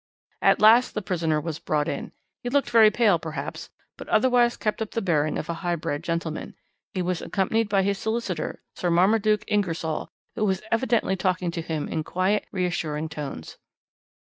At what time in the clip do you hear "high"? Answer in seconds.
5.61-5.75